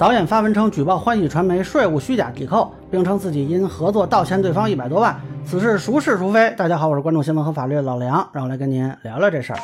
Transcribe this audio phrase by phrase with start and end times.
[0.00, 6.54] 导演发文称举报欢喜传媒税务虚假抵扣，并称自己因合作倒欠对方一百多万，此事孰是孰非？
[6.56, 9.58] 大家好，我是关注新闻和法律的老梁，让我来跟您聊聊这事儿。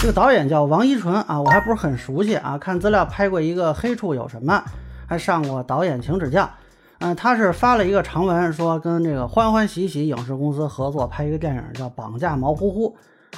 [0.00, 4.64] 这个导演叫王一纯啊，我还不是很熟悉啊，看资料拍过一个《黑处有什么》，
[5.06, 6.48] 还上过导演请指教。
[7.00, 12.88] 嗯，他是发了一个长文，说跟这个欢欢喜喜影视公司合作拍一个电影，叫《绑架毛乎乎》。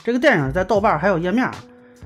[0.04, 1.50] 这个电影在豆瓣还有页面。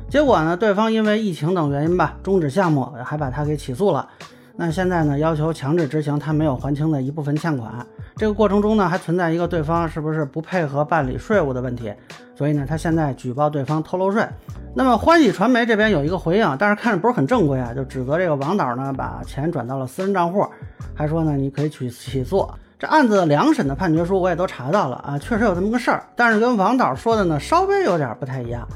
[0.08, 4.08] 结果呢，对方因为疫情等原因吧，终止项目，还把他给起诉了。
[4.56, 7.84] 那现在呢，要求强制执行他没有还清的一部分欠款。
[8.16, 11.92] 这个过程中呢，还存在一个对方是不是不配合办理税务的问题。
[12.36, 14.24] 所以呢，他现在举报对方偷漏税。
[14.72, 20.46] 那么欢喜传媒这边有一个回应，但是看着不是很正规啊，就指责这个王导呢把钱转到了私人账户，
[20.94, 22.48] 还说呢你可以去起诉。
[22.78, 28.66] 这案子两审的判决书我也都查到了啊，确实有这么个事儿，但是跟王导说的呢稍微有点不太一样。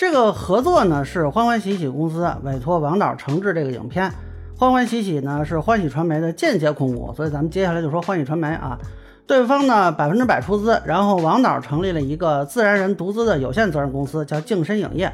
[0.00, 4.10] 这个合作呢是欢欢喜喜公司委托王导承制这个影片，
[4.56, 8.78] 欢欢喜喜呢是欢喜传媒的间接控股，所以咱们接下来就说欢喜传媒啊，
[9.26, 15.12] 对方呢百分之百出资，然后王导成立了一个自然人独资的有限责任公司，叫净身影业。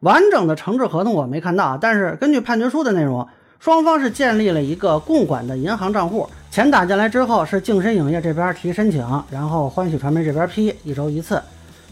[0.00, 3.26] 完整的承制合同我没看到，但是根据判决书的内容，
[3.58, 11.40] 双方是建立了一个共管的银行账户，钱打进来之后是净身影业这边提申请，然后欢喜传媒这边批，一周一次。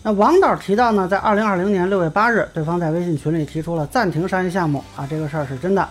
[0.07, 5.89] 那王导提到呢，在二零二零年六月八日，对方在微信群里提出了暂停商业项目啊，这个事儿是真的。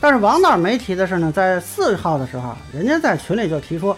[0.00, 3.94] 但是王导没提的是呢，在四号的时候，人家在群里就提出，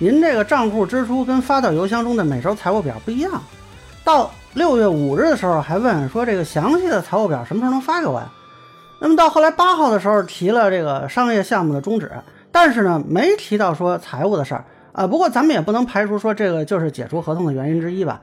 [0.00, 3.40] 您这个账户支出跟发到邮箱中的每周财务表不一样。
[4.02, 8.28] 到六月五日的时候，还问说这个详细的财务表什么时候能发给我呀？
[8.98, 12.10] 那么到后来八号的时候提了这个商业项目的终止，
[12.50, 15.06] 但是呢，没提到说财务的事儿啊。
[15.06, 18.20] 不过咱们也不能排除说这个就是解除合同的原因之一吧。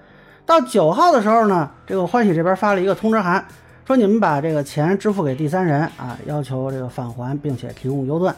[0.50, 3.46] 到九号的时候呢，这个欢喜这边发了一个通知函，
[3.86, 8.34] 说你们把这个钱支付给第三人啊，要求这个返还，并且提供 U 盾。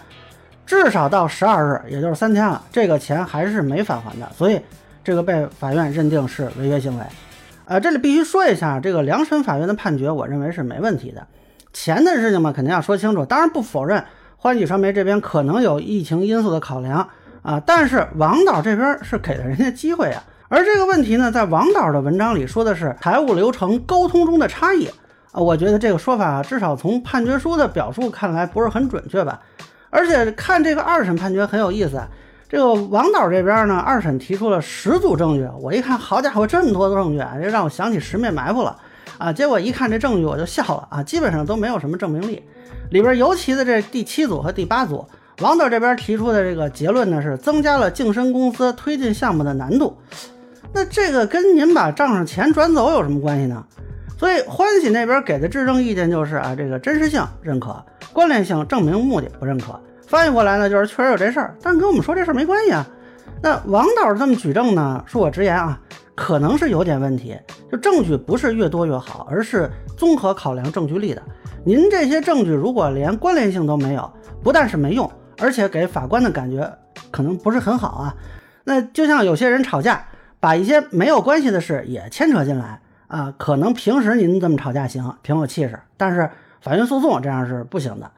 [0.65, 4.59] 至少到十二日，也就是三天了，这个钱还是没返还的，所以
[5.05, 7.05] 这个被法院认定是违约行为。
[7.63, 11.25] 呃，这里必须说一下，这个两审法院的判决，我认为是没问题的。
[11.71, 13.23] 钱的事情嘛，肯定要说清楚。
[13.23, 14.03] 当然不否认
[14.35, 17.07] 欢喜传媒这边可能有疫情因素的考量
[17.41, 20.21] 啊，但是王导这边是给了人家机会啊。
[20.53, 24.85] 而这个问题呢，在王导的文章里说的是财务流程沟通中的差异
[25.31, 29.39] 啊，我觉得这个说法至少从判决书的表述看来不是很准确吧。
[29.89, 32.01] 而且看这个二审判决很有意思，
[32.49, 38.75] 这个王导这边呢，二审提出了十组证据，我一看，好家伙，这么多证据啊，这让我想起十面埋伏了
[39.17, 39.31] 啊。
[39.31, 42.43] 结果一看这证据，我就笑了啊，基本上都没有什么证明力。
[42.89, 45.07] 里边尤其的这第七组和第八组，
[45.39, 49.95] 王导这边提出的这个结论呢，是增加了净身公司推进项目的难度。
[50.73, 53.63] 那这个跟您把账上钱转走有什么关系呢？
[54.17, 57.83] 所以欢喜那边给的质证意见就是啊，这个真实性认可，
[58.13, 59.79] 关联性证明目的不认可。
[60.07, 62.87] 翻译过来呢，就是确实有这事儿，但跟我们说这事儿没关系啊。
[63.41, 65.79] 那王导这么举证呢，恕我直言啊，
[66.13, 67.35] 可能是有点问题。
[67.71, 71.21] 就证据不是越多越好，而是综合考量证据力的。
[71.65, 74.11] 您这些证据如果连关联性都没有，
[74.43, 76.71] 不但是没用，而且给法官的感觉
[77.09, 78.15] 可能不是很好啊。
[78.63, 80.05] 那就像有些人吵架。
[80.41, 86.29] 把一些没有关系的事也牵扯进来啊，可能平时您这么吵架行，挺有气势，但是
[86.59, 88.11] 法院诉讼这样是不行的。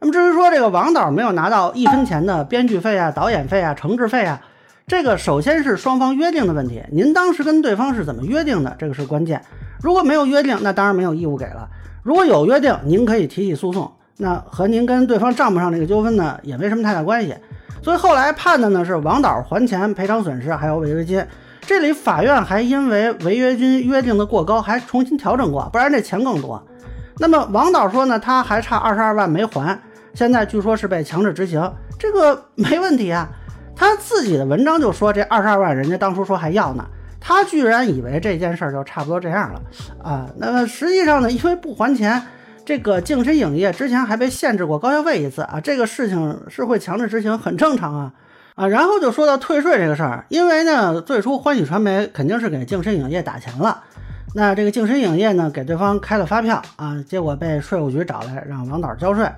[0.00, 4.40] 那么至于说这个王导没有拿到一分钱的编剧费啊、导演费啊、承制费啊，
[4.86, 9.40] 这个首先是双方约定的问题，您当时跟对方是怎么约定的，这个是关键。
[9.80, 11.68] 如果没有约定，那当然没有义务给了；
[12.02, 17.36] 如果有约定，您可以提起诉讼，那和您跟对方账目上这个纠纷呢也没什么太大关系。
[17.82, 21.24] 所以后来判的呢是王导还钱、赔偿损失还有违约金。
[21.60, 26.62] 这里法院还因为违约金约定的过高，还重新调整过，不然这钱更多。
[27.18, 29.78] 那么王导说呢，他还差二十二万没还，
[30.14, 33.28] 现在据说是被强制执行，这个没问题啊。
[33.76, 36.84] 他自己的文章就说这二十二万人家当初说还要呢，
[37.20, 39.60] 他居然以为这件事儿就差不多这样了
[40.02, 40.26] 啊。
[40.38, 42.20] 那么实际上呢，因为不还钱，
[42.64, 48.12] 这个净身影业之前还被限制过高消费一次啊，这个事情是会强制执行，很正常啊。
[48.58, 53.84] 啊，然后就说到退税这个事儿，因为呢，最初欢喜传媒肯定是给净身影业打钱了，
[54.34, 59.30] 那这个净身影业呢，给对方开了发票啊，结果被税务局找来让王导交税，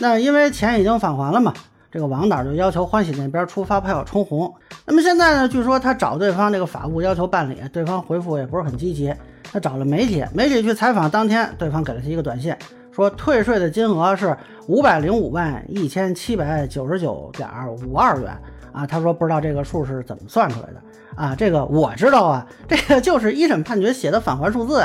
[0.00, 1.54] 那因为钱已经返还了嘛，
[1.90, 4.54] 这个王导就要求欢喜那边出发票充红。
[4.84, 9.10] 那么现在呢，据说他找对方这个法务要求办理，对方回复也不是很积极，
[9.50, 12.54] 他找了媒体，媒体去采访当天，对方给了他一个短信，
[12.92, 14.36] 说退税的金额是
[14.66, 17.48] 五百零五万一千七百九十九点
[17.86, 18.38] 五二元。
[18.76, 20.82] 啊，他说不知道这个数是怎么算出来的
[21.14, 21.34] 啊？
[21.34, 24.84] 这个我知道啊，这个 就是一审判决写的返还数字。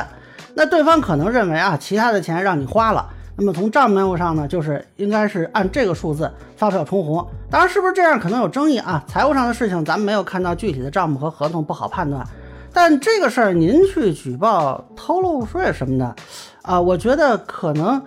[0.53, 3.05] 那对方可能认为啊，其他的钱让你花了，
[3.35, 7.27] 那么从账面上呢，就是应该是按这个数字发票充红。
[7.49, 9.03] 当然，是不是这样可能有争议啊？
[9.07, 12.25] 财务上的事情咱们没有看到具体的账目和合同，不好判断。
[12.71, 16.15] 但这个事儿您去举报偷漏税什么的，
[16.61, 18.01] 啊，我觉得可能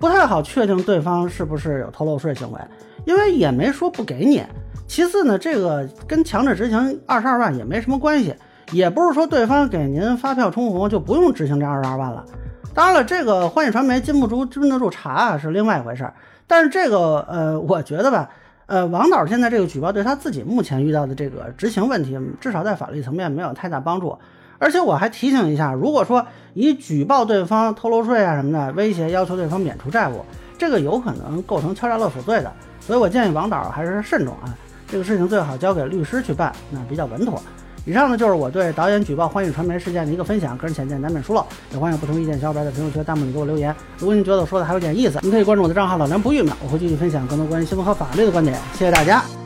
[0.00, 2.58] 不太好确定对方是不是有偷漏税行为，
[3.04, 4.42] 因为也没说不给你。
[4.86, 8.34] 其次呢，这个跟强制执行二十二万也没什么关系，
[8.72, 12.24] 也不是说对方给您发票充红就不用执行这二十二万了。
[12.72, 16.14] 当然了，这个欢喜传媒禁不住禁得住查啊，是另外一回事儿。
[16.46, 18.30] 但是这个呃，我觉得吧，
[18.66, 24.16] 呃，王导现在这个举报对他自己目前遇到的这个执行问题，至少在法律层面没有太大帮助。
[24.58, 26.24] 而且我还提醒一下，如果说
[26.54, 30.24] 以举报对方偷漏税啊什么的威胁要求对方免除债务，
[30.56, 32.52] 这个有可能构成敲诈勒索罪的。
[32.80, 34.54] 所以我建议王导还是慎重啊，
[34.88, 37.40] 这个事情最好交给律师去办，那比较稳妥。
[37.84, 43.74] 以上呢就是我对导演举报欢娱传媒事件的一个分享，个人浅见难免疏漏，也欢迎不同意见小伙伴在评论区弹幕里给我留言。
[43.98, 48.58] 如果您觉得我说的还有点意思，您可以关注我的账号老梁不郁闷，我会继续分享更多关于新闻和法律的观点。
[48.72, 49.45] 谢谢大家。